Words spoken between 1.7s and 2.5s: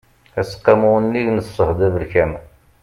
abelkam